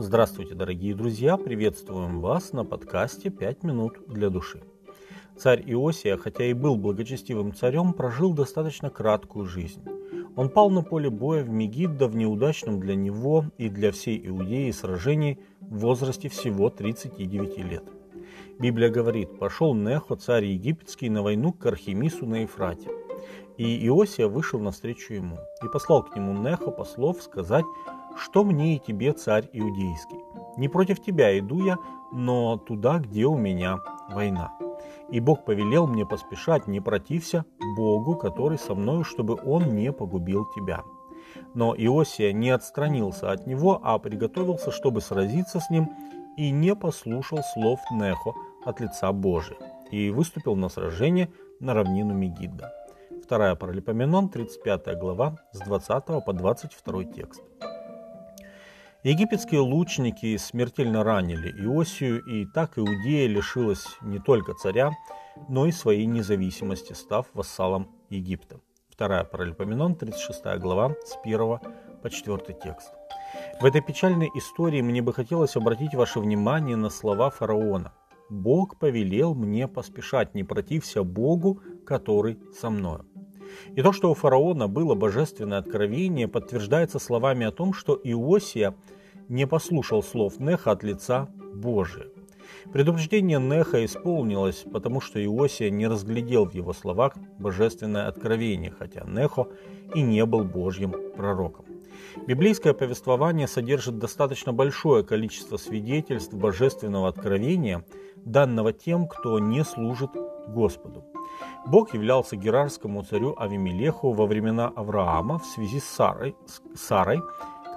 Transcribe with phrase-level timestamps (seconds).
[0.00, 1.36] Здравствуйте, дорогие друзья!
[1.36, 4.62] Приветствуем вас на подкасте «Пять минут для души».
[5.36, 9.82] Царь Иосия, хотя и был благочестивым царем, прожил достаточно краткую жизнь.
[10.36, 14.70] Он пал на поле боя в Мегиддо в неудачном для него и для всей Иудеи
[14.70, 17.82] сражении в возрасте всего 39 лет.
[18.60, 22.88] Библия говорит, пошел Нехо, царь египетский, на войну к Архимису на Ефрате.
[23.56, 27.64] И Иосия вышел навстречу ему и послал к нему Нехо послов сказать,
[28.16, 30.18] что мне и тебе, царь иудейский?
[30.56, 31.78] Не против тебя иду я,
[32.12, 33.78] но туда, где у меня
[34.10, 34.52] война.
[35.10, 37.44] И Бог повелел мне поспешать, не протився
[37.76, 40.82] Богу, который со мною, чтобы он не погубил тебя.
[41.54, 45.90] Но Иосия не отстранился от него, а приготовился, чтобы сразиться с ним,
[46.36, 48.34] и не послушал слов Нехо
[48.64, 49.56] от лица Божия,
[49.90, 52.72] и выступил на сражение на равнину Мегидда.
[53.24, 57.42] Вторая Паралипоменон, 35 глава, с 20 по 22 текст.
[59.04, 64.90] Египетские лучники смертельно ранили Иосию, и так Иудея лишилась не только царя,
[65.48, 68.58] но и своей независимости, став вассалом Египта.
[68.90, 71.38] Вторая Паралипоменон, 36 глава, с 1
[72.02, 72.92] по 4 текст.
[73.60, 77.92] В этой печальной истории мне бы хотелось обратить ваше внимание на слова фараона.
[78.28, 83.06] «Бог повелел мне поспешать, не протився Богу, который со мною».
[83.74, 88.74] И то, что у фараона было божественное откровение, подтверждается словами о том, что Иосия
[89.28, 92.06] не послушал слов Неха от лица Божия.
[92.72, 99.48] Предупреждение Неха исполнилось, потому что Иосия не разглядел в его словах божественное откровение, хотя Нехо
[99.94, 101.64] и не был Божьим пророком.
[102.26, 107.84] Библейское повествование содержит достаточно большое количество свидетельств божественного откровения,
[108.16, 110.10] данного тем, кто не служит
[110.48, 111.04] Господу.
[111.66, 117.20] Бог являлся герарскому царю Авимелеху во времена Авраама в связи с Сарой, с Сарой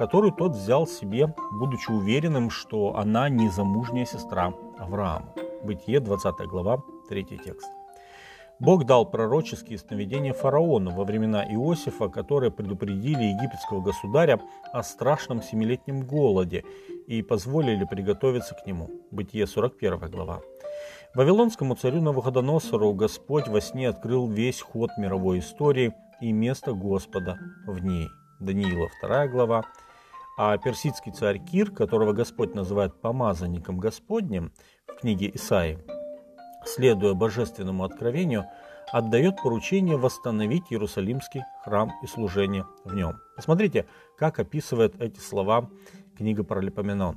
[0.01, 5.31] которую тот взял себе, будучи уверенным, что она не замужняя сестра Авраама.
[5.63, 7.69] Бытие 20 глава, 3 текст.
[8.59, 14.39] Бог дал пророческие сновидения фараону во времена Иосифа, которые предупредили египетского государя
[14.73, 16.63] о страшном семилетнем голоде
[17.05, 18.89] и позволили приготовиться к нему.
[19.11, 20.41] Бытие 41 глава.
[21.13, 27.83] Вавилонскому царю Навуходоносору Господь во сне открыл весь ход мировой истории и место Господа в
[27.83, 28.07] ней.
[28.39, 29.65] Даниила 2 глава.
[30.37, 34.53] А персидский царь Кир, которого Господь называет помазанником Господним
[34.87, 35.79] в книге Исаии,
[36.65, 38.45] следуя божественному откровению,
[38.89, 43.17] отдает поручение восстановить Иерусалимский храм и служение в нем.
[43.35, 43.85] Посмотрите,
[44.17, 45.69] как описывает эти слова
[46.21, 47.15] книга Паралипоменон.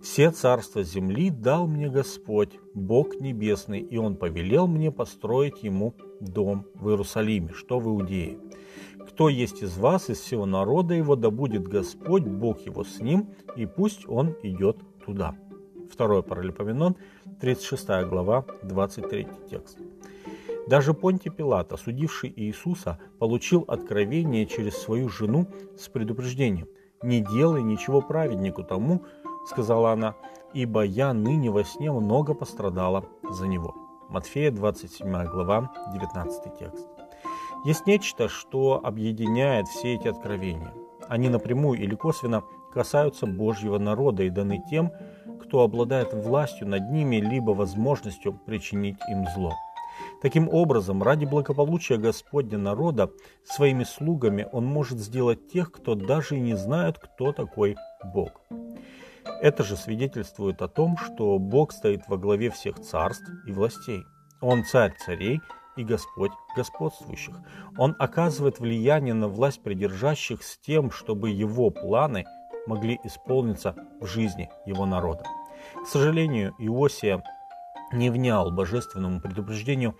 [0.00, 6.64] «Все царства земли дал мне Господь, Бог небесный, и Он повелел мне построить Ему дом
[6.74, 8.38] в Иерусалиме, что в Иудее.
[9.08, 13.30] Кто есть из вас, из всего народа его, да будет Господь, Бог его с ним,
[13.56, 15.34] и пусть он идет туда».
[15.90, 16.94] Второе Паралипоменон,
[17.40, 19.78] 36 глава, 23 текст.
[20.68, 26.68] Даже Понтий Пилат, осудивший Иисуса, получил откровение через свою жену с предупреждением
[27.04, 29.02] «Не делай ничего праведнику тому,—
[29.46, 30.14] сказала она,—
[30.54, 33.74] ибо я ныне во сне много пострадала за него».
[34.08, 36.88] Матфея, 27 глава, 19 текст.
[37.66, 40.72] Есть нечто, что объединяет все эти откровения.
[41.06, 44.90] Они напрямую или косвенно касаются Божьего народа и даны тем,
[45.42, 49.52] кто обладает властью над ними, либо возможностью причинить им зло.
[50.22, 53.10] Таким образом, ради благополучия Господня народа,
[53.44, 58.40] своими слугами он может сделать тех, кто даже и не знает, кто такой Бог.
[59.40, 64.04] Это же свидетельствует о том, что Бог стоит во главе всех царств и властей.
[64.40, 65.40] Он царь царей
[65.76, 67.34] и Господь господствующих.
[67.78, 72.24] Он оказывает влияние на власть придержащих с тем, чтобы его планы
[72.66, 75.24] могли исполниться в жизни его народа.
[75.82, 77.22] К сожалению, Иосия
[77.92, 79.96] не внял божественному предупреждению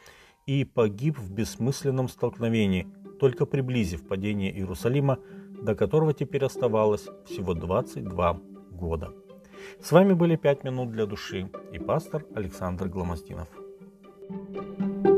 [0.46, 2.86] и погиб в бессмысленном столкновении,
[3.18, 5.18] только приблизив падение Иерусалима,
[5.62, 8.40] до которого теперь оставалось всего 22
[8.70, 9.12] года.
[9.81, 13.48] С вами были «Пять минут для души» и пастор Александр Гломоздинов.
[14.26, 15.13] thank you